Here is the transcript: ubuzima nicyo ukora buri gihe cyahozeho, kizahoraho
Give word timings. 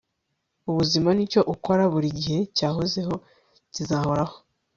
ubuzima 0.69 1.09
nicyo 1.13 1.41
ukora 1.53 1.83
buri 1.93 2.09
gihe 2.19 2.39
cyahozeho, 2.57 3.13
kizahoraho 3.73 4.35